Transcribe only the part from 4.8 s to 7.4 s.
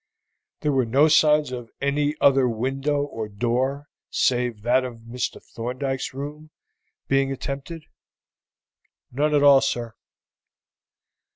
of Mr. Thorndyke's room being